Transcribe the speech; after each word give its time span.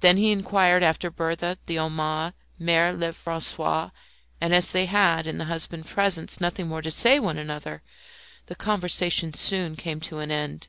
Then 0.00 0.16
he 0.16 0.32
inquired 0.32 0.82
after 0.82 1.12
Berthe, 1.12 1.58
the 1.66 1.76
Homais, 1.78 2.32
Mere 2.58 2.92
Lefrancois, 2.92 3.92
and 4.40 4.52
as 4.52 4.72
they 4.72 4.86
had, 4.86 5.28
in 5.28 5.38
the 5.38 5.44
husband's 5.44 5.92
presence, 5.92 6.40
nothing 6.40 6.66
more 6.66 6.82
to 6.82 6.90
say 6.90 7.18
to 7.18 7.22
one 7.22 7.38
another, 7.38 7.80
the 8.46 8.56
conversation 8.56 9.32
soon 9.32 9.76
came 9.76 10.00
to 10.00 10.18
an 10.18 10.32
end. 10.32 10.66